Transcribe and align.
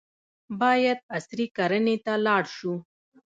باید 0.61 0.99
عصري 1.15 1.47
کرنې 1.57 1.95
ته 2.05 2.13
لاړ 2.25 2.43
شو. 2.55 2.73